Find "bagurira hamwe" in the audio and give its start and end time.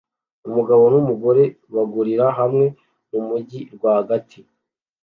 1.73-2.65